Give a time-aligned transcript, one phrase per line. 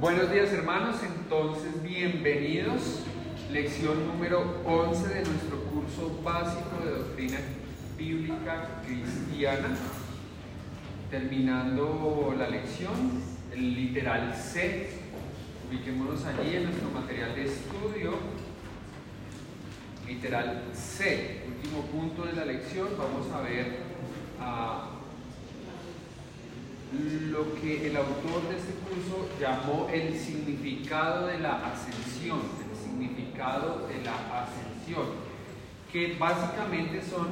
[0.00, 3.00] Buenos días hermanos, entonces bienvenidos.
[3.50, 7.38] Lección número 11 de nuestro curso básico de doctrina
[7.96, 9.76] bíblica cristiana.
[11.10, 12.94] Terminando la lección,
[13.52, 14.88] el literal C.
[15.68, 18.18] Ubiquémonos allí en nuestro material de estudio.
[20.06, 21.42] Literal C.
[21.48, 22.86] Último punto de la lección.
[22.96, 23.78] Vamos a ver
[24.40, 24.87] a
[26.92, 33.86] lo que el autor de este curso llamó el significado de la ascensión, el significado
[33.88, 35.06] de la ascensión,
[35.92, 37.26] que básicamente son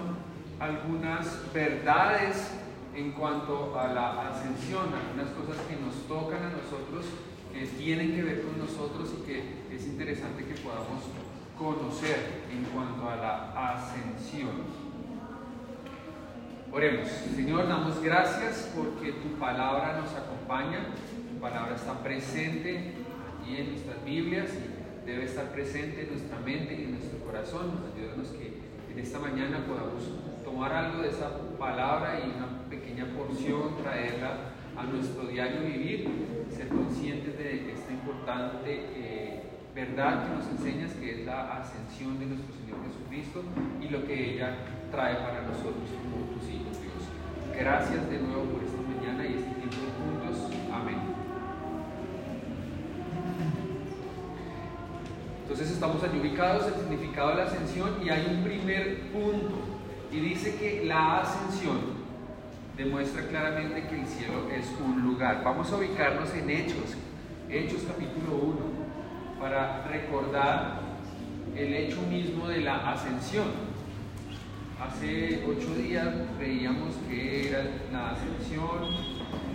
[0.61, 2.51] algunas verdades
[2.95, 7.07] en cuanto a la ascensión, algunas cosas que nos tocan a nosotros,
[7.53, 11.05] que tienen que ver con nosotros y que es interesante que podamos
[11.59, 14.86] conocer en cuanto a la ascensión.
[16.77, 17.09] Oremos.
[17.35, 20.89] Señor, damos gracias porque tu palabra nos acompaña,
[21.33, 22.93] tu palabra está presente
[23.49, 24.51] y en nuestras Biblias
[25.07, 27.81] debe estar presente en nuestra mente y en nuestro corazón.
[27.97, 28.61] Ayúdanos que
[28.93, 30.05] en esta mañana podamos
[30.45, 34.37] tomar algo de esa palabra y una pequeña porción, traerla
[34.77, 36.11] a nuestro diario vivir,
[36.55, 39.16] ser conscientes de esta importante eh,
[39.77, 43.43] verdad que nos enseñas, que es la ascensión de nuestro Señor Jesucristo
[43.79, 44.57] y lo que ella
[44.91, 46.79] trae para nosotros como tus hijos.
[47.55, 50.51] Gracias de nuevo por esta mañana y este tiempo juntos.
[50.73, 50.97] Amén.
[55.43, 59.57] Entonces estamos allí ubicados, el significado de la ascensión y hay un primer punto
[60.11, 61.81] y dice que la ascensión
[62.79, 65.43] demuestra claramente que el cielo es un lugar.
[65.45, 66.97] Vamos a ubicarnos en Hechos,
[67.51, 68.76] Hechos capítulo 1,
[69.41, 70.81] para recordar
[71.57, 73.47] el hecho mismo de la ascensión.
[74.81, 76.07] Hace ocho días
[76.39, 78.93] veíamos que era la ascensión,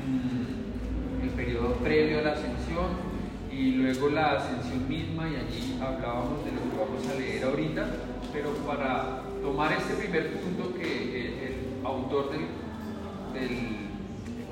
[0.08, 3.12] mm, el periodo previo a la ascensión
[3.52, 7.86] y luego la ascensión misma y allí hablábamos de lo que vamos a leer ahorita,
[8.34, 12.47] pero para tomar este primer punto que el, autor del,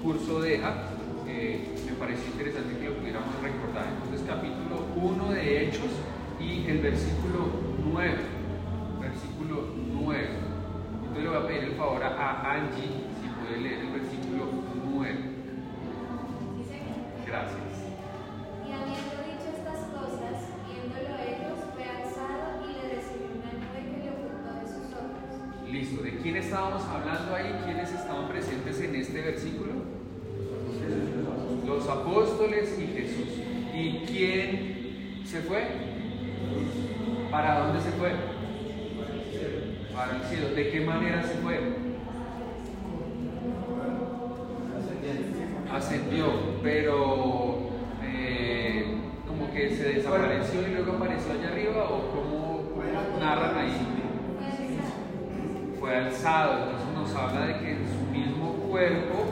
[0.01, 0.73] curso deja,
[1.27, 1.67] eh,
[1.99, 3.85] pareció interesante que lo pudiéramos recordar.
[3.93, 5.91] Entonces capítulo 1 de Hechos
[6.39, 7.51] y el versículo
[7.83, 8.15] 9,
[9.01, 10.49] versículo 9
[11.21, 12.87] le voy a pedir el favor a Angie
[13.19, 14.45] si puede leer el versículo
[14.85, 15.15] 9.
[17.27, 17.59] Gracias.
[25.69, 26.01] Listo.
[26.01, 27.61] ¿De quién estábamos hablando ahí?
[27.65, 29.73] ¿Quiénes estaban presentes en este versículo?
[31.67, 33.27] Los apóstoles y Jesús.
[33.75, 35.67] ¿Y quién se fue?
[37.29, 38.11] ¿Para dónde se fue?
[40.55, 41.57] ¿De qué manera se fue?
[45.71, 46.25] Ascendió,
[46.61, 47.69] pero
[48.03, 52.63] eh, como que se desapareció y luego apareció allá arriba o cómo
[53.19, 53.87] narran ahí.
[55.79, 59.25] Fue alzado, entonces nos habla de que en su mismo cuerpo,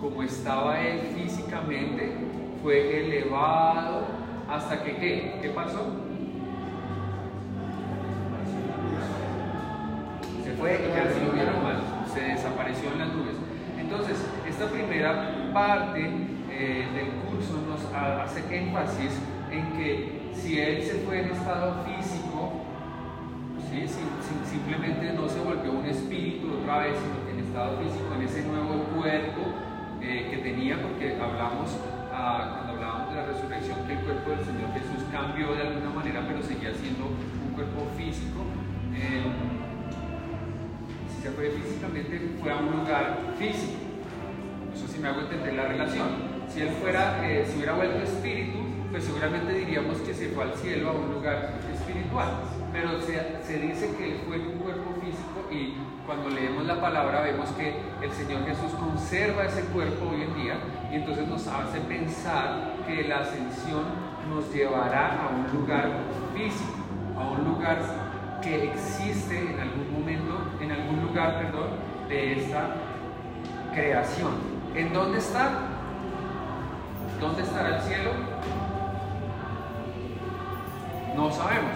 [0.00, 2.12] como estaba él físicamente,
[2.62, 4.06] fue elevado
[4.48, 5.38] hasta que ¿qué?
[5.42, 6.09] ¿Qué pasó?
[13.90, 14.18] Entonces,
[14.48, 15.98] esta primera parte
[16.48, 19.18] eh, del curso nos hace énfasis
[19.50, 22.62] en que si él se fue en estado físico,
[23.68, 23.82] ¿sí?
[24.48, 28.42] simplemente no se volvió un espíritu otra vez, sino que en estado físico, en ese
[28.46, 29.42] nuevo cuerpo
[30.00, 31.74] eh, que tenía, porque hablamos
[32.14, 35.90] ah, cuando hablábamos de la resurrección que el cuerpo del Señor Jesús cambió de alguna
[35.90, 38.09] manera, pero seguía siendo un cuerpo físico.
[41.30, 43.78] Se fue físicamente, fue a un lugar físico.
[44.74, 46.08] Eso sí me hago entender la relación.
[46.48, 48.58] Si él fuera, eh, si hubiera vuelto espíritu,
[48.90, 52.28] pues seguramente diríamos que se fue al cielo a un lugar espiritual.
[52.72, 55.74] Pero se, se dice que él fue en un cuerpo físico y
[56.06, 60.54] cuando leemos la palabra vemos que el Señor Jesús conserva ese cuerpo hoy en día
[60.90, 63.84] y entonces nos hace pensar que la ascensión
[64.28, 65.88] nos llevará a un lugar
[66.34, 66.78] físico,
[67.16, 68.09] a un lugar
[68.40, 71.70] que existe en algún momento, en algún lugar, perdón,
[72.08, 72.76] de esta
[73.74, 74.32] creación.
[74.74, 75.50] ¿En dónde está?
[77.20, 78.10] ¿Dónde estará el cielo?
[81.14, 81.72] No sabemos,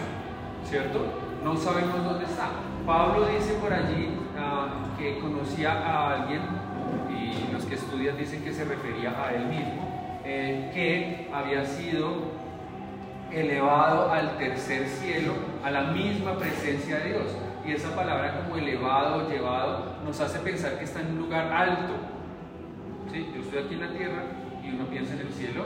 [0.64, 1.00] ¿cierto?
[1.44, 2.48] No sabemos dónde está.
[2.86, 4.68] Pablo dice por allí ah,
[4.98, 6.40] que conocía a alguien,
[7.10, 12.33] y los que estudian dicen que se refería a él mismo, eh, que había sido
[13.32, 15.32] elevado al tercer cielo,
[15.64, 17.36] a la misma presencia de Dios.
[17.66, 21.94] Y esa palabra como elevado, llevado, nos hace pensar que está en un lugar alto.
[23.10, 23.26] ¿Sí?
[23.34, 24.22] Yo estoy aquí en la tierra
[24.62, 25.64] y uno piensa en el cielo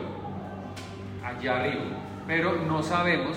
[1.25, 1.83] allá arriba.
[2.27, 3.37] Pero no sabemos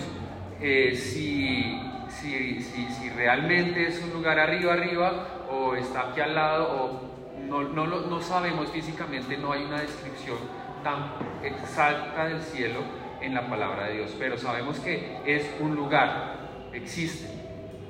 [0.60, 1.80] eh, si,
[2.10, 7.02] si, si, si, realmente es un lugar arriba, arriba, o está aquí al lado, o
[7.48, 10.38] no, no, no sabemos físicamente, no hay una descripción
[10.84, 11.14] tan
[11.44, 17.28] exacta del cielo en la palabra de Dios, pero sabemos que es un lugar, existe,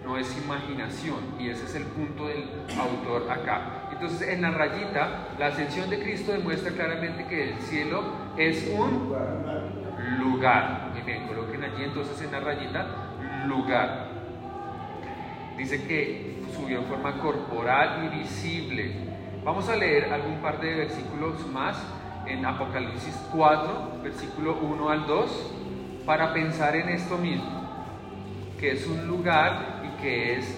[0.03, 2.43] no es imaginación, y ese es el punto del
[2.79, 3.89] autor acá.
[3.91, 8.03] Entonces, en la rayita, la ascensión de Cristo demuestra claramente que el cielo
[8.37, 9.13] es un
[10.19, 10.89] lugar.
[10.91, 12.87] Muy bien, coloquen allí entonces en la rayita,
[13.47, 14.07] lugar.
[15.57, 18.95] Dice que subió en forma corporal y visible.
[19.43, 21.77] Vamos a leer algún par de versículos más
[22.27, 25.53] en Apocalipsis 4, versículo 1 al 2,
[26.05, 27.61] para pensar en esto mismo,
[28.59, 30.57] que es un lugar y que es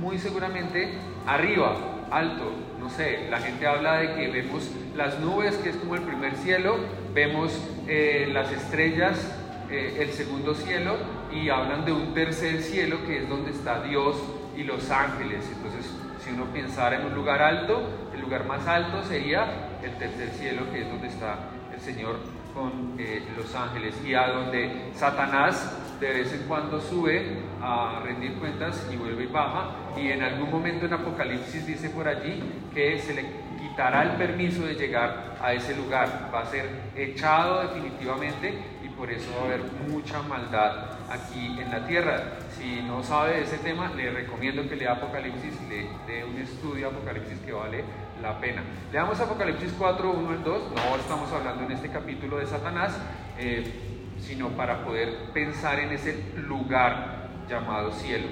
[0.00, 1.76] muy seguramente arriba,
[2.10, 6.02] alto, no sé, la gente habla de que vemos las nubes, que es como el
[6.02, 6.76] primer cielo,
[7.14, 7.52] vemos
[7.88, 9.34] eh, las estrellas,
[9.70, 10.96] eh, el segundo cielo,
[11.32, 14.16] y hablan de un tercer cielo que es donde está Dios
[14.56, 15.44] y los ángeles.
[15.56, 15.90] Entonces,
[16.22, 17.82] si uno pensara en un lugar alto,
[18.14, 22.18] el lugar más alto sería el tercer cielo, que es donde está el Señor
[22.54, 28.34] con eh, los ángeles, y a donde Satanás de vez en cuando sube a rendir
[28.34, 32.42] cuentas y vuelve y baja, y en algún momento en Apocalipsis dice por allí
[32.72, 33.24] que se le
[33.60, 38.54] quitará el permiso de llegar a ese lugar, va a ser echado definitivamente
[38.84, 42.22] y por eso va a haber mucha maldad aquí en la tierra.
[42.56, 46.88] Si no sabe de ese tema, le recomiendo que lea Apocalipsis, le dé un estudio
[46.88, 47.84] Apocalipsis que vale
[48.24, 48.62] la pena.
[48.90, 52.98] Leamos Apocalipsis 4, 1 al 2, no estamos hablando en este capítulo de Satanás,
[53.38, 53.70] eh,
[54.18, 58.28] sino para poder pensar en ese lugar llamado cielo.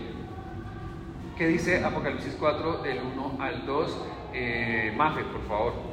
[1.36, 4.06] ¿Qué dice Apocalipsis 4 del 1 al 2?
[4.32, 5.91] Eh, Mafe, por favor.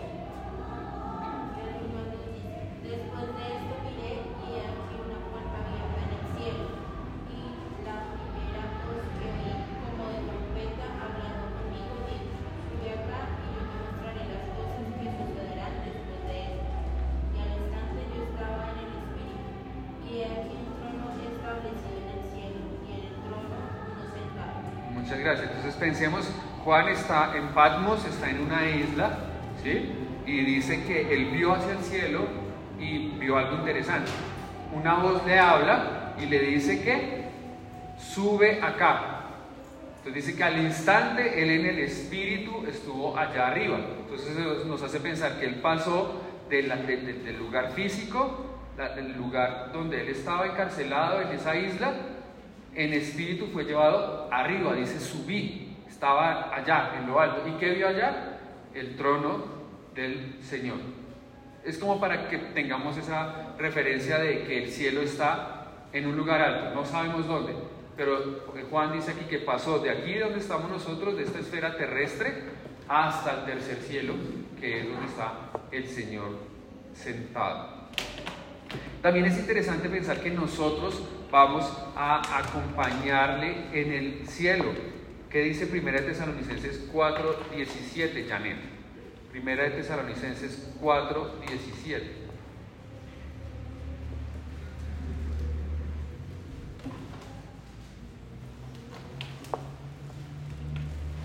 [27.10, 29.18] Está en Patmos, está en una isla,
[29.64, 29.92] ¿sí?
[30.28, 32.22] Y dice que él vio hacia el cielo
[32.80, 34.12] y vio algo interesante.
[34.72, 37.24] Una voz le habla y le dice que
[37.98, 39.22] sube acá.
[39.98, 43.80] Entonces dice que al instante él en el espíritu estuvo allá arriba.
[44.02, 46.70] Entonces nos hace pensar que él pasó del
[47.40, 48.62] lugar físico,
[48.96, 51.92] del lugar donde él estaba encarcelado en esa isla,
[52.76, 55.69] en espíritu fue llevado arriba, dice subí
[56.00, 57.46] estaba allá, en lo alto.
[57.46, 58.40] ¿Y qué vio allá?
[58.74, 59.44] El trono
[59.94, 60.78] del Señor.
[61.66, 66.42] Es como para que tengamos esa referencia de que el cielo está en un lugar
[66.42, 67.54] alto, no sabemos dónde,
[67.98, 72.44] pero Juan dice aquí que pasó de aquí donde estamos nosotros, de esta esfera terrestre,
[72.88, 74.14] hasta el tercer cielo,
[74.58, 75.34] que es donde está
[75.70, 76.30] el Señor
[76.94, 77.90] sentado.
[79.02, 84.99] También es interesante pensar que nosotros vamos a acompañarle en el cielo.
[85.30, 88.58] ¿Qué dice 1 Tesalonicenses 4, 17, Janet?
[89.30, 92.16] Primera de Tesalonicenses 4, 17.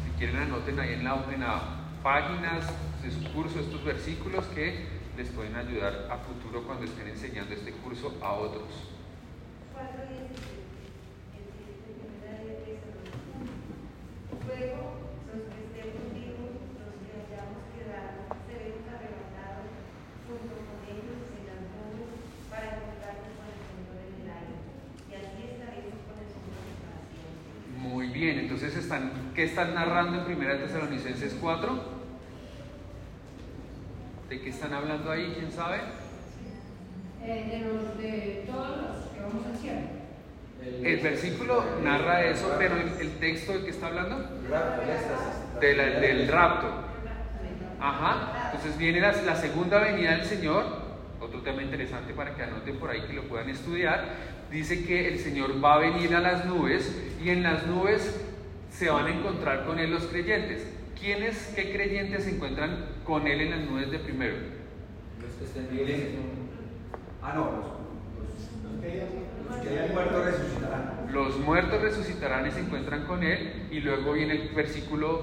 [0.05, 1.63] Si quieren anoten ahí en la, en la
[2.03, 2.67] páginas
[3.03, 7.73] de su curso estos versículos que les pueden ayudar a futuro cuando estén enseñando este
[7.73, 8.69] curso a otros.
[9.73, 10.65] 4, 17.
[14.45, 19.73] Luego, los que estemos vivos, los que hayamos quedado, seremos arrebatados
[20.29, 22.13] junto con ellos en las nubes
[22.53, 24.57] para encontrarnos con el Señor en el aire.
[25.09, 27.89] Y así estaremos con el Señor en para siempre.
[27.89, 31.95] Muy bien, entonces, están, ¿qué están narrando en 1 Tesalonicenses 4?
[34.29, 35.35] ¿De qué están hablando ahí?
[35.37, 35.79] ¿Quién sabe?
[37.23, 39.81] Eh, de, los, de todos los que vamos a cielo.
[40.83, 44.17] El versículo narra eso, pero el, texto de qué está hablando?
[45.61, 46.69] del rapto.
[47.81, 48.51] Ajá.
[48.55, 50.65] Entonces viene la, la, segunda venida del Señor,
[51.21, 54.07] otro tema interesante para que anoten por ahí que lo puedan estudiar.
[54.51, 58.24] Dice que el Señor va a venir a las nubes y en las nubes
[58.77, 60.67] se van a encontrar con Él los creyentes.
[60.99, 64.35] ¿Quiénes, qué creyentes se encuentran con Él en las nubes de primero?
[65.23, 65.69] Los que estén
[67.23, 67.75] Ah, no, los,
[69.55, 71.09] los los muertos resucitarán.
[71.13, 73.69] Los muertos resucitarán y se encuentran con Él.
[73.71, 75.23] Y luego viene el versículo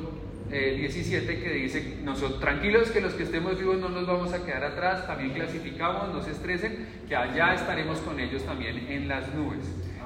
[0.50, 4.46] eh, 17 que dice, nosotros, tranquilos que los que estemos vivos no nos vamos a
[4.46, 9.34] quedar atrás, también clasificamos, no se estresen, que allá estaremos con ellos también en las
[9.34, 9.60] nubes.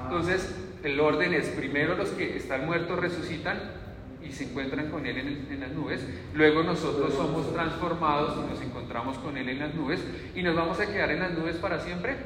[0.04, 3.58] Entonces, el orden es primero los que están muertos resucitan
[4.22, 6.04] y se encuentran con Él en, el- en las nubes,
[6.34, 10.04] luego nosotros somos transformados y nos encontramos con Él en las nubes
[10.34, 12.16] y nos vamos a quedar en las nubes para siempre.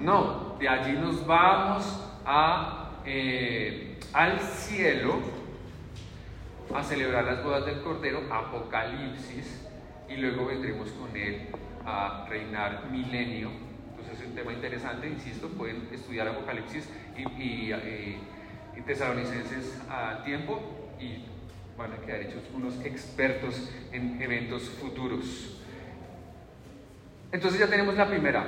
[0.00, 1.84] No, de allí nos vamos
[2.24, 5.16] a, eh, al cielo
[6.74, 9.66] a celebrar las bodas del Cordero, Apocalipsis,
[10.08, 11.48] y luego vendremos con Él
[11.84, 13.50] a reinar milenio.
[13.90, 17.72] Entonces es un tema interesante, insisto, pueden estudiar Apocalipsis y, y,
[18.76, 20.60] y Tesalonicenses a tiempo
[21.00, 21.24] y
[21.76, 25.58] van a quedar hechos unos expertos en eventos futuros.
[27.32, 28.44] Entonces ya tenemos la primera,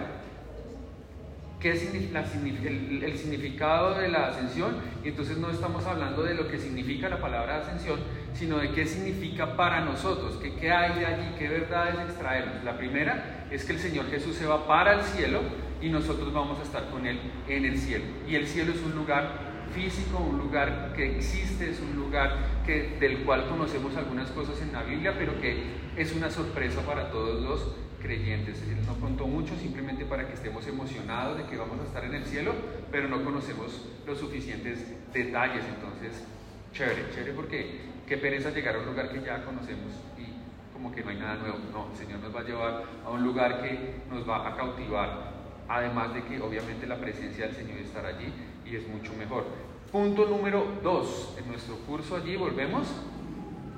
[1.59, 6.49] qué signi- la el significado de la ascensión, y entonces no estamos hablando de lo
[6.49, 7.99] que significa la palabra ascensión,
[8.35, 12.63] sino de qué significa para nosotros, que qué hay de allí, qué verdades extraemos.
[12.63, 15.41] La primera es que el Señor Jesús se va para el cielo
[15.85, 18.07] y nosotros vamos a estar con Él en el cielo.
[18.27, 22.97] Y el cielo es un lugar físico, un lugar que existe, es un lugar que,
[22.99, 25.63] del cual conocemos algunas cosas en la Biblia, pero que
[25.97, 28.63] es una sorpresa para todos los creyentes.
[28.63, 32.15] Él no contó mucho simplemente para que estemos emocionados de que vamos a estar en
[32.15, 32.55] el cielo,
[32.91, 35.65] pero no conocemos los suficientes detalles.
[35.67, 36.25] Entonces,
[36.73, 41.03] chévere, chévere porque qué pereza llegar a un lugar que ya conocemos y como que
[41.03, 41.59] no hay nada nuevo.
[41.73, 45.34] No, el Señor nos va a llevar a un lugar que nos va a cautivar,
[45.69, 48.33] además de que obviamente la presencia del Señor estará allí
[48.65, 49.45] y es mucho mejor.
[49.91, 52.89] Punto número dos, en nuestro curso allí volvemos.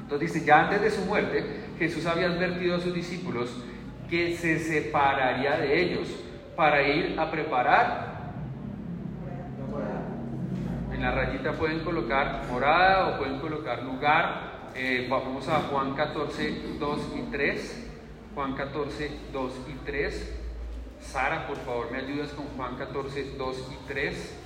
[0.00, 1.44] Entonces dice, ya antes de su muerte,
[1.78, 3.50] Jesús había advertido a sus discípulos
[4.08, 6.08] que se separaría de ellos
[6.54, 8.16] para ir a preparar.
[10.92, 14.70] En la rayita pueden colocar morada o pueden colocar lugar.
[14.74, 17.90] Eh, vamos a Juan 14, 2 y 3.
[18.34, 20.45] Juan 14, 2 y 3.
[21.10, 24.42] Sara, por favor, me ayudas con Juan 14, 2 y 3.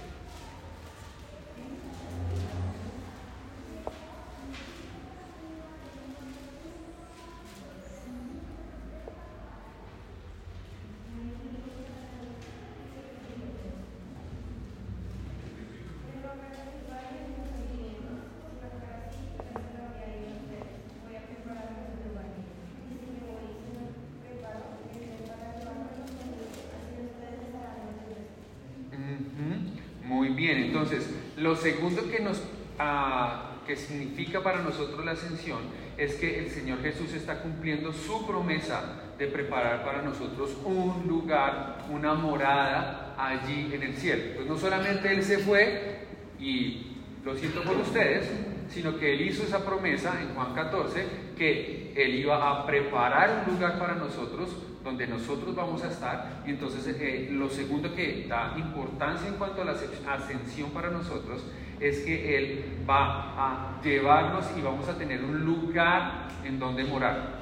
[28.92, 31.06] Ujú, Muy bien, entonces
[31.36, 32.42] lo segundo que nos
[32.78, 35.58] ah, que significa para nosotros la ascensión
[35.98, 41.84] es que el Señor Jesús está cumpliendo su promesa de preparar para nosotros un lugar,
[41.90, 44.22] una morada allí en el cielo.
[44.30, 46.06] Entonces no solamente Él se fue
[46.38, 48.30] y lo siento por ustedes,
[48.70, 51.04] sino que Él hizo esa promesa en Juan 14
[51.36, 56.42] que Él iba a preparar un lugar para nosotros donde nosotros vamos a estar.
[56.46, 61.44] Entonces eh, lo segundo que da importancia en cuanto a la ascensión para nosotros
[61.80, 67.40] es que Él va a llevarnos y vamos a tener un lugar en donde morar.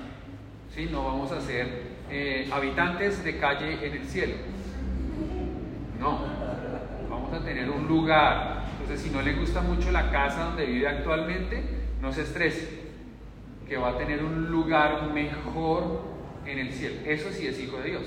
[0.75, 0.89] ¿Sí?
[0.91, 4.35] No vamos a ser eh, habitantes de calle en el cielo.
[5.99, 6.21] No,
[7.11, 8.65] vamos a tener un lugar.
[8.81, 11.63] Entonces, si no le gusta mucho la casa donde vive actualmente,
[12.01, 12.88] no se estrese,
[13.69, 16.03] que va a tener un lugar mejor
[16.47, 16.97] en el cielo.
[17.05, 18.03] Eso sí es hijo de Dios.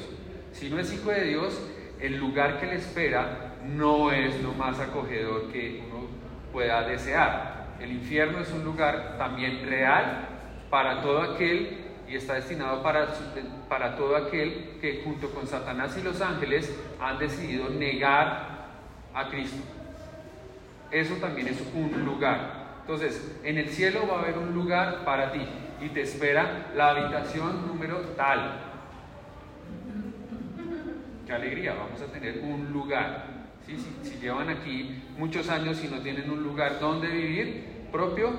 [0.51, 1.61] Si no es hijo de Dios,
[1.99, 6.07] el lugar que le espera no es lo más acogedor que uno
[6.51, 7.75] pueda desear.
[7.79, 10.27] El infierno es un lugar también real
[10.69, 11.77] para todo aquel
[12.07, 13.07] y está destinado para,
[13.69, 18.67] para todo aquel que junto con Satanás y los ángeles han decidido negar
[19.13, 19.63] a Cristo.
[20.91, 22.60] Eso también es un lugar.
[22.93, 25.39] Entonces, en el cielo va a haber un lugar para ti
[25.79, 28.59] y te espera la habitación número tal.
[31.25, 33.45] Qué alegría, vamos a tener un lugar.
[33.65, 33.77] ¿Sí?
[33.77, 38.29] Si, si, llevan aquí muchos años y no tienen un lugar donde vivir propio,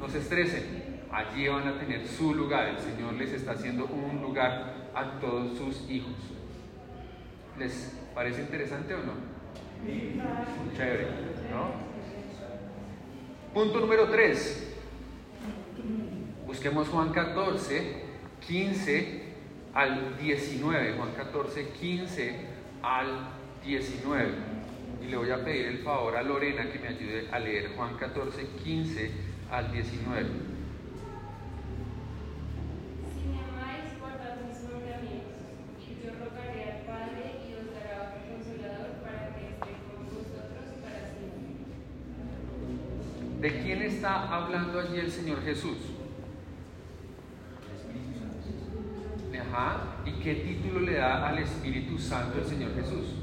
[0.00, 1.02] no se estresen.
[1.12, 2.66] Allí van a tener su lugar.
[2.68, 6.16] El Señor les está haciendo un lugar a todos sus hijos.
[7.58, 9.12] ¿Les parece interesante o no?
[10.74, 11.08] Chévere,
[11.50, 11.87] ¿no?
[13.58, 14.76] Punto número 3.
[16.46, 18.04] Busquemos Juan 14,
[18.46, 19.22] 15
[19.74, 20.92] al 19.
[20.92, 22.36] Juan 14, 15
[22.84, 23.30] al
[23.64, 24.28] 19.
[25.02, 27.96] Y le voy a pedir el favor a Lorena que me ayude a leer Juan
[27.96, 29.10] 14, 15
[29.50, 30.28] al 19.
[33.10, 35.42] Si me amáis, guardad mis mandamientos,
[35.82, 40.78] y yo rogaré al Padre y os dará otro consolador para que esté con vosotros
[40.80, 41.58] para siempre.
[43.40, 43.78] ¿De quién
[44.24, 45.78] hablando allí el Señor Jesús?
[49.50, 49.78] Ajá.
[50.04, 53.14] ¿Y qué título le da al Espíritu Santo el Señor Jesús?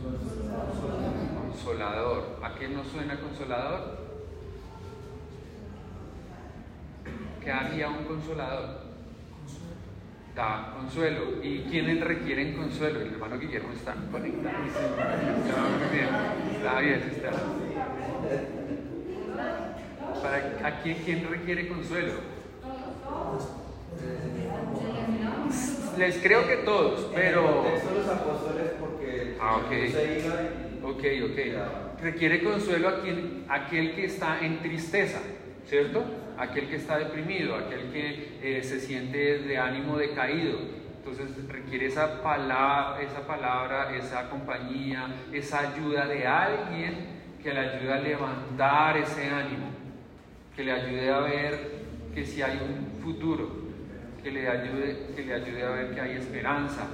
[1.39, 2.39] Consolador.
[2.41, 4.05] ¿A qué nos suena consolador?
[7.43, 8.85] ¿Qué haría un consolador?
[10.35, 11.43] Da consuelo.
[11.43, 13.01] ¿Y quiénes requieren consuelo?
[13.01, 14.87] El hermano Guillermo está conectadísimo.
[15.45, 16.09] Está bien.
[16.55, 17.31] Está bien, está.
[17.31, 18.54] ¿Para,
[20.63, 22.13] ¿A quién, quién requiere consuelo?
[25.97, 27.63] Les creo que todos, pero...
[27.95, 29.71] Los apóstoles porque Ah, ok.
[29.71, 32.01] no se iba y- Ok, ok.
[32.01, 35.19] Requiere consuelo a quien, aquel que está en tristeza,
[35.67, 36.03] ¿cierto?
[36.37, 40.59] Aquel que está deprimido, aquel que eh, se siente de ánimo decaído.
[40.97, 47.93] Entonces requiere esa palabra, esa palabra, esa compañía, esa ayuda de alguien que le ayude
[47.93, 49.67] a levantar ese ánimo,
[50.55, 53.49] que le ayude a ver que si hay un futuro,
[54.23, 56.87] que le ayude, que le ayude a ver que hay esperanza,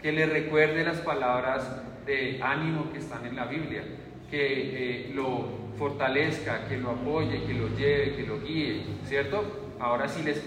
[0.00, 3.82] que le recuerde las palabras de ánimo que están en la Biblia,
[4.30, 9.72] que eh, lo fortalezca, que lo apoye, que lo lleve, que lo guíe, ¿cierto?
[9.80, 10.42] Ahora sí les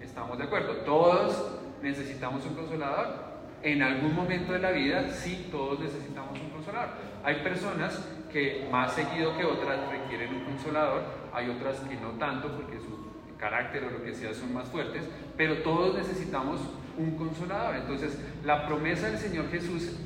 [0.00, 0.76] estamos de acuerdo.
[0.84, 3.30] Todos necesitamos un consolador.
[3.62, 6.90] En algún momento de la vida, sí, todos necesitamos un consolador.
[7.24, 12.48] Hay personas que más seguido que otras requieren un consolador, hay otras que no tanto
[12.56, 16.60] porque su carácter o lo que sea son más fuertes, pero todos necesitamos
[16.98, 17.76] un consolador.
[17.76, 19.96] Entonces, la promesa del Señor Jesús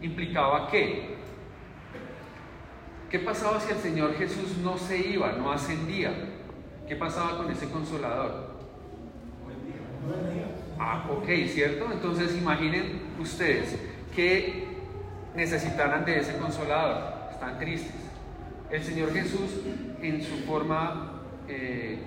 [0.00, 1.16] implicaba que,
[3.10, 6.12] ¿qué pasaba si el Señor Jesús no se iba, no ascendía?
[6.86, 8.52] ¿Qué pasaba con ese consolador?
[10.78, 11.90] Ah, ok, ¿cierto?
[11.92, 13.78] Entonces imaginen ustedes
[14.14, 14.66] que
[15.34, 17.11] necesitaran de ese consolador,
[17.42, 17.94] están tristes.
[18.70, 19.50] El Señor Jesús
[20.00, 21.98] en su forma eh,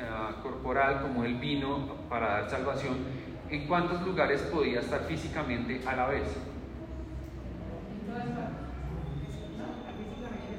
[0.00, 2.96] ah, corporal, como Él vino para dar salvación,
[3.50, 6.22] ¿en cuántos lugares podía estar físicamente a la vez?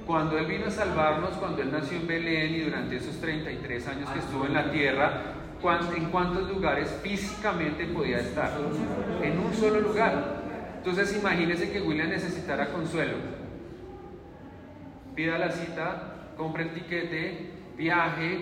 [0.06, 4.10] Cuando Él vino a salvarnos, cuando Él nació en Belén y durante esos 33 años
[4.12, 5.12] que estuvo en la tierra,
[5.62, 8.52] ¿cuán- ¿en cuántos lugares físicamente podía estar?
[9.22, 10.42] En un solo lugar.
[10.78, 13.41] Entonces imagínense que William necesitara consuelo.
[15.16, 18.40] Pida la cita, compre el tiquete, viaje,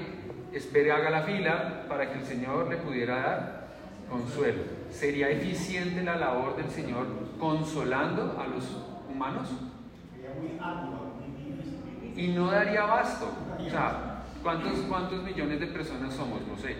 [0.53, 3.67] espere, haga la fila para que el Señor le pudiera dar
[4.10, 4.63] consuelo.
[4.91, 7.08] ¿Sería eficiente la labor del Señor
[7.39, 8.65] consolando a los
[9.10, 9.49] humanos?
[12.19, 13.32] y no daría abasto.
[13.58, 16.41] O sea, ¿cuántos, ¿cuántos millones de personas somos?
[16.47, 16.75] No sé.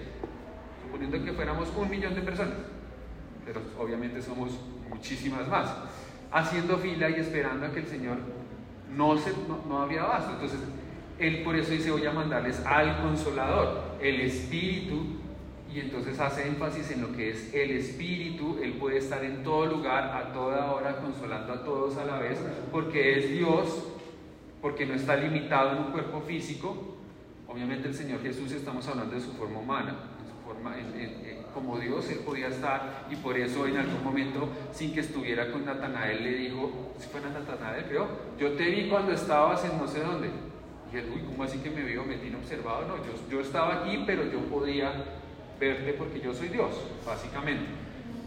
[0.84, 2.56] Suponiendo que fuéramos un millón de personas,
[3.46, 5.70] pero obviamente somos muchísimas más,
[6.32, 8.18] haciendo fila y esperando a que el Señor
[8.96, 10.34] no, se, no, no había abasto.
[10.34, 10.60] Entonces,
[11.20, 15.20] Él por eso dice, voy a mandarles al consolador, el Espíritu,
[15.74, 19.68] y entonces hace énfasis en lo que es el Espíritu, Él puede estar en todo
[19.68, 22.40] lugar, a toda hora, consolando a todos a la vez,
[22.72, 23.88] porque es Dios,
[24.62, 26.96] porque no está limitado en un cuerpo físico.
[27.48, 30.76] Obviamente el Señor Jesús, estamos hablando de su forma humana, en su forma,
[31.60, 35.66] como Dios, Él podía estar y por eso en algún momento, sin que estuviera con
[35.66, 38.08] Natanael, le dijo, si fue Natanael, creo,
[38.40, 40.30] yo te vi cuando estabas en no sé dónde.
[40.92, 42.06] Y él, uy, ¿cómo así que me vio?
[42.06, 42.88] ¿Me tiene observado?
[42.88, 45.04] No, yo, yo estaba aquí, pero yo podía
[45.60, 46.72] verte porque yo soy Dios,
[47.06, 47.66] básicamente.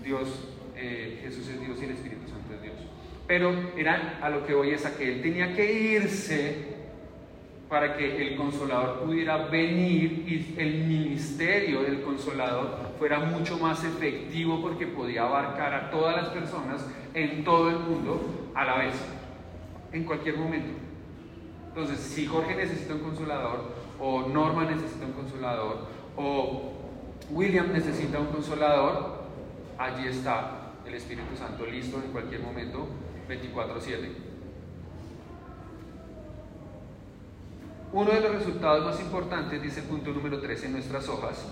[0.04, 2.76] Dios, eh, Jesús es Dios y el Espíritu Santo es Dios.
[3.26, 6.71] Pero era a lo que hoy es a que él tenía que irse
[7.72, 14.60] para que el consolador pudiera venir y el ministerio del consolador fuera mucho más efectivo
[14.60, 18.94] porque podía abarcar a todas las personas en todo el mundo a la vez,
[19.90, 20.68] en cualquier momento.
[21.68, 26.72] Entonces, si Jorge necesita un consolador, o Norma necesita un consolador, o
[27.30, 29.22] William necesita un consolador,
[29.78, 32.86] allí está el Espíritu Santo listo en cualquier momento,
[33.26, 34.31] 24/7.
[37.92, 41.46] Uno de los resultados más importantes, dice el punto número 3 en nuestras hojas,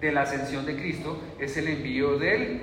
[0.00, 2.60] de la ascensión de Cristo es el envío del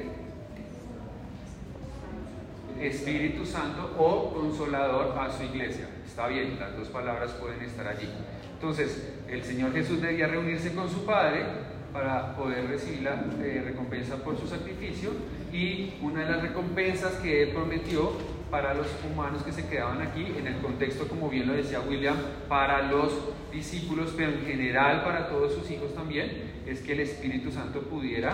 [2.79, 5.89] Espíritu Santo o consolador a su iglesia.
[6.05, 8.07] Está bien, las dos palabras pueden estar allí.
[8.53, 11.43] Entonces, el Señor Jesús debía reunirse con su Padre
[11.91, 15.11] para poder recibir la eh, recompensa por su sacrificio
[15.51, 18.11] y una de las recompensas que Él prometió
[18.49, 22.15] para los humanos que se quedaban aquí, en el contexto, como bien lo decía William,
[22.47, 23.11] para los
[23.51, 28.33] discípulos, pero en general para todos sus hijos también, es que el Espíritu Santo pudiera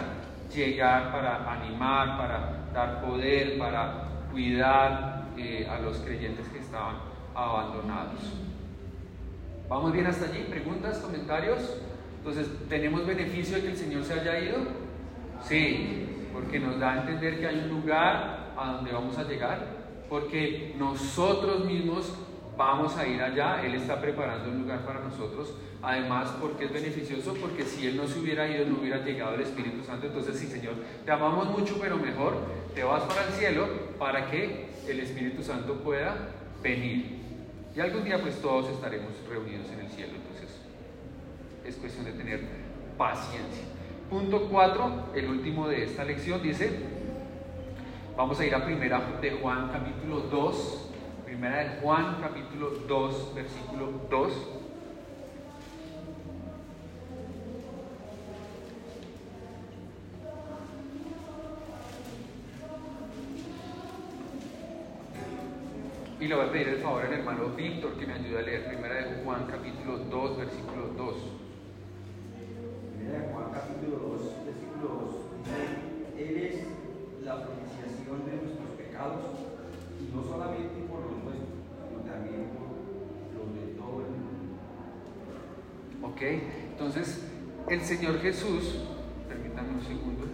[0.53, 6.95] llegar para animar, para dar poder, para cuidar eh, a los creyentes que estaban
[7.33, 8.19] abandonados.
[9.69, 10.45] ¿Vamos bien hasta allí?
[10.49, 11.77] ¿Preguntas, comentarios?
[12.17, 14.57] Entonces, ¿tenemos beneficio de que el Señor se haya ido?
[15.43, 19.59] Sí, porque nos da a entender que hay un lugar a donde vamos a llegar,
[20.11, 22.11] porque nosotros mismos
[22.57, 27.33] vamos a ir allá, Él está preparando un lugar para nosotros, además porque es beneficioso,
[27.35, 30.47] porque si Él no se hubiera ido, no hubiera llegado el Espíritu Santo, entonces sí,
[30.47, 30.73] Señor,
[31.05, 32.35] te amamos mucho, pero mejor
[32.75, 36.27] te vas para el cielo para que el Espíritu Santo pueda
[36.61, 37.21] venir.
[37.73, 40.57] Y algún día pues todos estaremos reunidos en el cielo, entonces
[41.65, 42.41] es cuestión de tener
[42.97, 43.63] paciencia.
[44.09, 46.99] Punto 4, el último de esta lección, dice,
[48.21, 50.89] vamos a ir a primera de Juan capítulo 2,
[51.25, 54.33] primera de Juan capítulo 2, versículo 2.
[66.19, 68.67] Y le voy a pedir el favor al hermano Víctor que me ayude a leer
[68.67, 71.40] primera de Juan capítulo 2, versículo 2.
[79.01, 79.21] Pecados,
[79.99, 81.49] y no solamente por los nuestros,
[81.87, 82.67] sino también por
[83.37, 84.57] los de todo el mundo.
[86.07, 86.21] ¿Ok?
[86.71, 87.23] Entonces,
[87.67, 88.77] el Señor Jesús,
[89.27, 90.25] permítanme un segundo.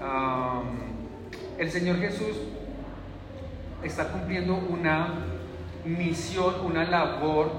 [0.00, 0.64] Am,
[1.58, 2.36] el Señor Jesús
[3.82, 5.14] está cumpliendo una
[5.84, 7.50] misión, una labor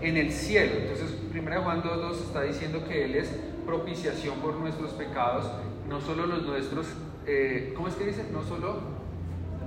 [0.00, 0.72] en el cielo.
[0.80, 3.28] Entonces, 1 Juan 2.2 está diciendo que Él es
[3.66, 5.50] propiciación por nuestros pecados,
[5.88, 6.86] no solo los nuestros,
[7.26, 8.26] eh, ¿cómo es que dice?
[8.32, 8.80] No solo,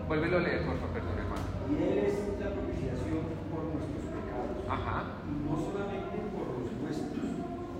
[0.08, 1.44] vuélvelo a leer, por favor, perdón, hermano.
[1.70, 7.26] Y Él es la propiciación por nuestros pecados, Ajá, y no solamente por los nuestros,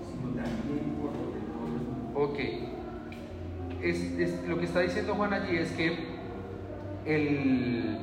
[0.08, 2.38] sino también por los de todo ok.
[3.82, 6.16] Es, es- lo que está diciendo Juan allí es que
[7.04, 7.98] el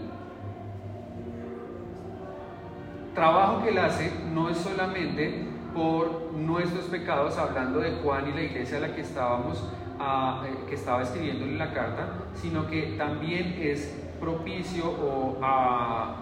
[3.16, 5.43] trabajo que él hace no es solamente
[5.74, 10.76] por nuestros pecados, hablando de Juan y la iglesia a la que estábamos, eh, que
[10.76, 15.40] estaba escribiéndole la carta, sino que también es propicio o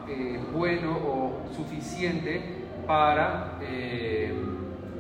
[0.07, 2.41] eh, bueno o suficiente
[2.87, 4.33] para, eh,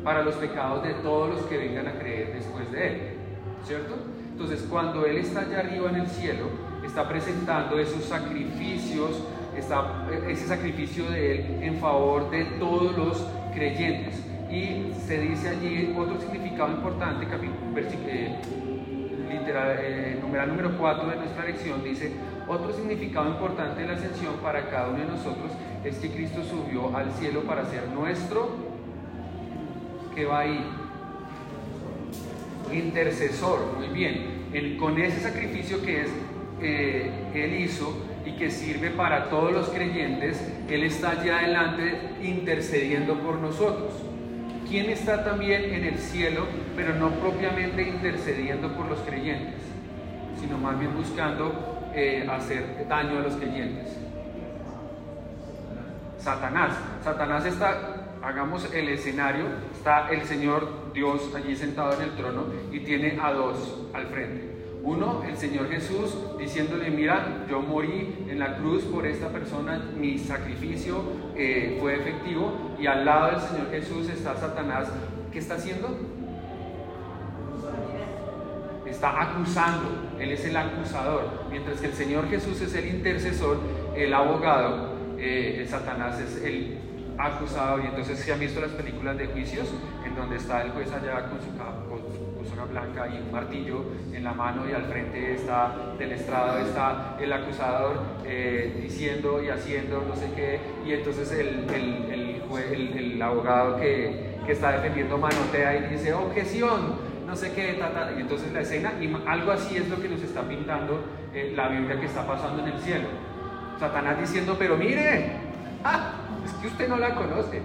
[0.03, 3.01] para los pecados de todos los que vengan a creer después de él,
[3.63, 3.95] ¿cierto?
[4.31, 6.45] Entonces, cuando Él está allá arriba en el cielo,
[6.83, 9.21] está presentando esos sacrificios,
[9.55, 14.30] está, ese sacrificio de Él en favor de todos los creyentes.
[14.51, 18.35] Y se dice allí otro significado importante, eh,
[19.31, 22.11] literal, eh, numeral número 4 de nuestra lección, dice,
[22.47, 25.51] otro significado importante de la ascensión para cada uno de nosotros
[25.85, 28.49] es que Cristo subió al cielo para ser nuestro,
[30.13, 30.65] que va ahí,
[32.73, 36.09] intercesor, muy bien, con ese sacrificio que es,
[36.61, 43.15] eh, Él hizo y que sirve para todos los creyentes, Él está allá adelante intercediendo
[43.19, 44.10] por nosotros.
[44.71, 49.59] ¿Quién está también en el cielo, pero no propiamente intercediendo por los creyentes,
[50.39, 53.97] sino más bien buscando eh, hacer daño a los creyentes?
[56.17, 56.77] Satanás.
[57.03, 62.79] Satanás está, hagamos el escenario, está el Señor Dios allí sentado en el trono y
[62.79, 64.51] tiene a dos al frente.
[64.83, 70.17] Uno, el Señor Jesús diciéndole, mira, yo morí en la cruz por esta persona, mi
[70.17, 71.03] sacrificio
[71.79, 72.75] fue efectivo.
[72.79, 74.87] Y al lado del Señor Jesús está Satanás.
[75.31, 75.87] ¿Qué está haciendo?
[78.85, 81.23] Está acusando, Él es el acusador.
[81.49, 83.57] Mientras que el Señor Jesús es el intercesor,
[83.95, 86.77] el abogado, eh, Satanás es el
[87.17, 87.81] acusador.
[87.83, 89.67] Y entonces se han visto las películas de juicios
[90.05, 91.73] en donde está el juez allá con su, ca-
[92.65, 97.31] blanca y un martillo en la mano y al frente está del estrado está el
[97.33, 102.41] acusador eh, diciendo y haciendo no sé qué y entonces el, el, el
[102.95, 106.95] el- abogado que, que está defendiendo manotea y dice objeción
[107.25, 110.09] no sé qué, ta, ta", y entonces la escena, y algo así es lo que
[110.09, 110.99] nos está pintando
[111.33, 113.07] eh, la Biblia que está pasando en el cielo.
[113.79, 115.31] Satanás diciendo, pero mire,
[115.85, 116.11] ah,
[116.43, 117.61] es que usted no la conoce.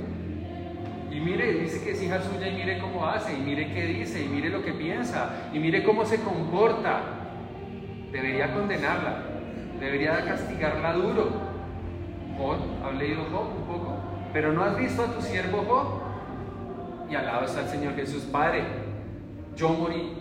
[1.17, 4.23] Y mire, dice que es hija suya y mire cómo hace, y mire qué dice,
[4.23, 7.01] y mire lo que piensa, y mire cómo se comporta.
[8.13, 9.23] Debería condenarla,
[9.81, 11.31] debería castigarla duro.
[12.37, 13.97] Job, ¿has leído Job un poco?
[14.35, 16.03] Pero no has visto a tu siervo Job.
[17.11, 18.65] Y al lado está el Señor Jesús, Padre,
[19.57, 20.13] yo morí,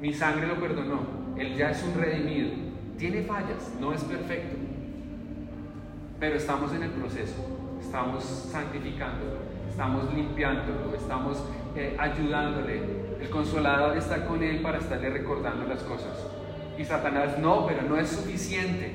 [0.00, 1.02] mi sangre lo perdonó,
[1.36, 2.50] Él ya es un redimido,
[2.98, 4.56] tiene fallas, no es perfecto,
[6.18, 7.36] pero estamos en el proceso,
[7.80, 11.42] estamos santificándolo, estamos limpiándolo, estamos
[11.74, 12.80] eh, ayudándole.
[13.20, 16.16] El consolador está con Él para estarle recordando las cosas.
[16.78, 18.94] Y Satanás, no, pero no es suficiente.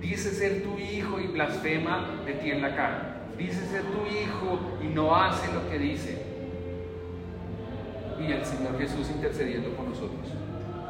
[0.00, 3.20] Dice ser tu hijo y blasfema de ti en la cara.
[3.38, 6.20] Dice ser tu hijo y no hace lo que dice.
[8.18, 10.32] Y el Señor Jesús intercediendo por nosotros.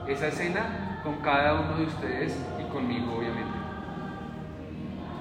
[0.09, 3.59] Esa escena con cada uno de ustedes y conmigo, obviamente.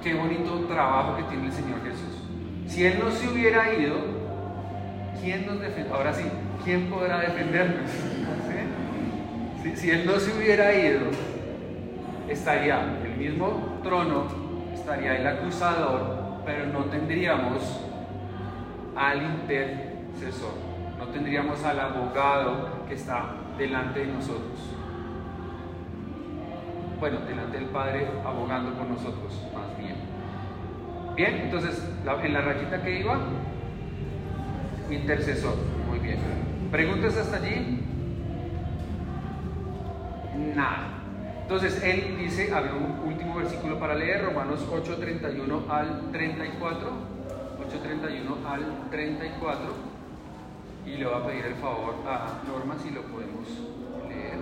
[0.01, 2.18] Qué bonito trabajo que tiene el Señor Jesús.
[2.69, 3.95] Si Él no se hubiera ido,
[5.19, 5.91] ¿quién nos defiende?
[5.91, 6.23] Ahora sí,
[6.63, 7.89] ¿quién podrá defendernos?
[9.63, 11.07] Si, si Él no se hubiera ido,
[12.29, 14.27] estaría el mismo trono,
[14.71, 17.81] estaría el acusador, pero no tendríamos
[18.95, 20.53] al intercesor,
[20.99, 24.59] no tendríamos al abogado que está delante de nosotros.
[26.99, 29.98] Bueno, delante del Padre abogando por nosotros, más bien.
[31.19, 31.83] Bien, entonces,
[32.23, 33.19] en la rayita que iba,
[34.89, 35.53] intercesor.
[35.89, 36.17] Muy bien.
[36.71, 37.81] ¿Preguntas hasta allí?
[40.55, 40.87] Nada.
[41.41, 46.89] Entonces, él dice, había un último versículo para leer, Romanos 8, 31 al 34.
[47.67, 49.59] 8, 31 al 34.
[50.85, 53.45] Y le voy a pedir el favor a Norma si lo podemos
[54.07, 54.37] leer.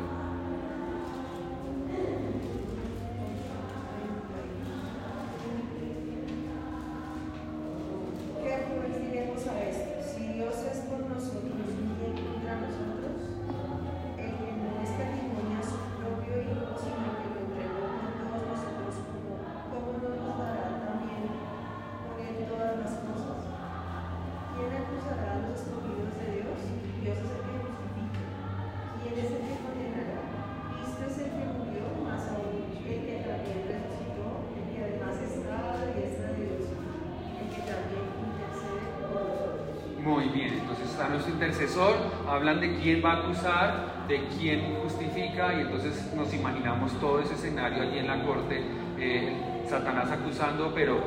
[41.18, 41.96] Nuestro intercesor,
[42.30, 47.34] hablan de quién va a acusar, de quién justifica, y entonces nos imaginamos todo ese
[47.34, 48.62] escenario allí en la corte,
[49.00, 51.00] eh, Satanás acusando, pero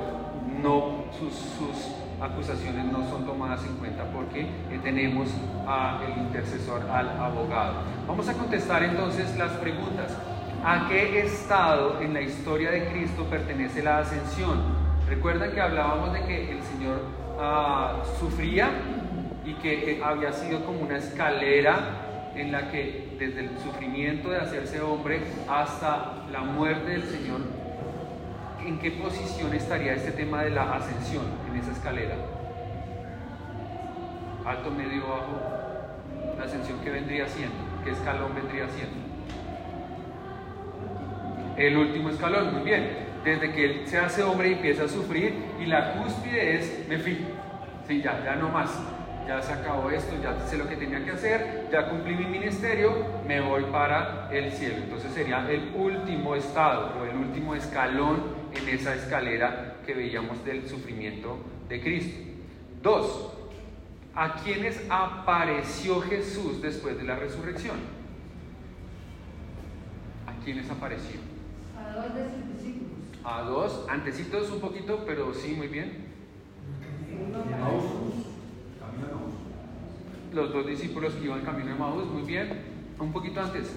[0.63, 5.29] no sus, sus acusaciones no son tomadas en cuenta porque eh, tenemos
[5.67, 7.75] al intercesor, al abogado.
[8.09, 10.17] Vamos a contestar entonces las preguntas.
[10.65, 14.61] ¿A qué estado en la historia de Cristo pertenece la ascensión?
[15.09, 17.01] Recuerdan que hablábamos de que el Señor
[17.39, 18.71] ah, sufría
[19.45, 24.39] y que eh, había sido como una escalera en la que desde el sufrimiento de
[24.39, 27.41] hacerse hombre hasta la muerte del Señor,
[28.65, 32.17] ¿en qué posición estaría este tema de la ascensión en esa escalera?
[34.45, 35.41] Alto, medio, bajo.
[36.39, 38.97] La ascensión que vendría siendo, qué escalón vendría siendo.
[41.57, 43.11] El último escalón, muy bien.
[43.25, 46.99] Desde que él se hace hombre y empieza a sufrir y la cúspide es, me
[46.99, 47.19] fui.
[47.87, 48.71] Sí, ya, ya no más.
[49.31, 52.93] Ya se acabó esto, ya sé lo que tenía que hacer, ya cumplí mi ministerio,
[53.29, 54.79] me voy para el cielo.
[54.79, 60.69] Entonces sería el último estado o el último escalón en esa escalera que veíamos del
[60.69, 61.39] sufrimiento
[61.69, 62.19] de Cristo.
[62.83, 63.33] Dos,
[64.17, 67.77] ¿a quiénes apareció Jesús después de la resurrección?
[70.27, 71.21] ¿A quiénes apareció?
[71.79, 72.99] A dos de sus discípulos.
[73.23, 76.09] A dos, antecitos un poquito, pero sí, muy bien.
[77.29, 77.85] Uno a para Maús.
[78.81, 79.35] Camino a Maús.
[80.33, 82.49] Los dos discípulos que iban camino de Maús, muy bien.
[82.99, 83.75] Un poquito antes.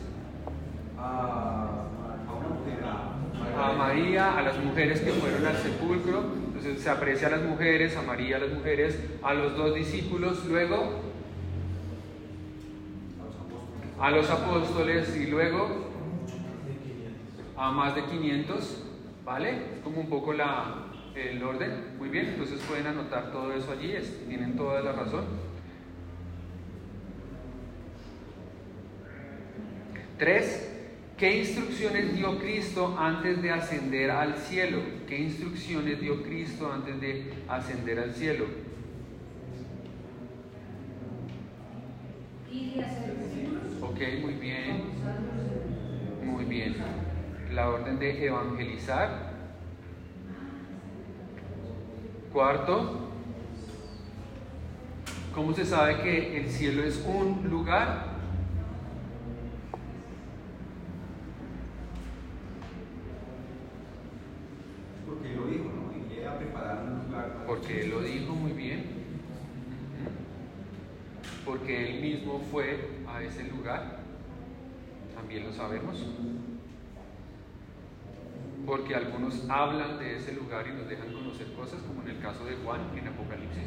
[1.00, 1.86] A,
[3.78, 6.24] María, a las mujeres que fueron al sepulcro.
[6.48, 10.46] Entonces se aprecia a las mujeres, a María, a las mujeres, a los dos discípulos,
[10.46, 11.02] luego
[13.16, 14.00] a los apóstoles.
[14.00, 15.92] a los apóstoles y luego
[17.58, 18.84] a más de 500,
[19.26, 19.50] ¿vale?
[19.76, 20.86] Es como un poco la,
[21.16, 21.96] el orden.
[21.98, 25.26] Muy bien, entonces pueden anotar todo eso allí, es- tienen toda la razón.
[30.17, 30.69] Tres,
[31.17, 34.80] ¿qué instrucciones dio Cristo antes de ascender al cielo?
[35.08, 38.45] ¿Qué instrucciones dio Cristo antes de ascender al cielo?
[43.82, 44.84] Ok, muy bien.
[46.23, 46.76] Muy bien.
[47.52, 49.34] La orden de evangelizar.
[52.34, 53.12] Cuarto,
[55.36, 58.13] ¿cómo se sabe que el cielo es un lugar?
[65.06, 65.91] Porque él lo dijo, ¿no?
[65.95, 68.80] Y llega a preparar un lugar para Porque él lo dijo muy bien.
[69.99, 70.10] Ujú.
[71.45, 73.98] Porque él mismo fue a ese lugar.
[75.16, 76.06] También lo sabemos.
[78.63, 82.46] Porque algunos hablan de ese lugar y nos dejan conocer cosas, como en el caso
[82.46, 83.63] de Juan en Apocalipsis.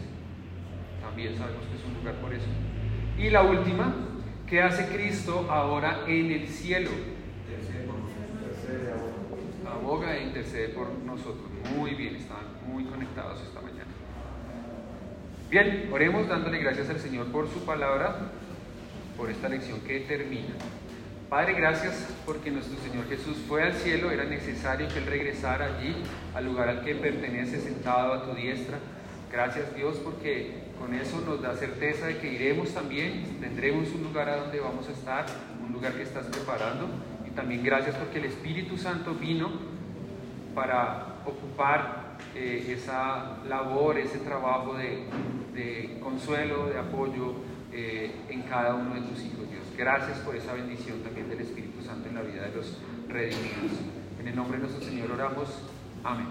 [1.02, 2.46] También sabemos que es un lugar por eso.
[3.18, 3.92] Y la última,
[4.46, 6.90] ¿qué hace Cristo ahora en el cielo?
[9.68, 11.48] aboga e intercede por nosotros.
[11.76, 13.90] Muy bien, estaban muy conectados esta mañana.
[15.50, 18.30] Bien, oremos dándole gracias al Señor por su palabra,
[19.16, 20.54] por esta lección que termina.
[21.28, 25.96] Padre, gracias porque nuestro Señor Jesús fue al cielo, era necesario que Él regresara allí,
[26.34, 28.78] al lugar al que pertenece, sentado a tu diestra.
[29.32, 34.28] Gracias Dios porque con eso nos da certeza de que iremos también, tendremos un lugar
[34.28, 35.26] a donde vamos a estar,
[35.66, 36.86] un lugar que estás preparando.
[37.26, 39.50] Y también gracias porque el Espíritu Santo vino
[40.54, 45.06] para ocupar eh, esa labor, ese trabajo de,
[45.54, 47.34] de consuelo, de apoyo
[47.78, 49.62] eh, en cada uno de tus hijos, Dios.
[49.76, 53.72] Gracias por esa bendición también del Espíritu Santo en la vida de los redimidos.
[54.18, 55.50] En el nombre de nuestro Señor oramos.
[56.02, 56.26] Amén.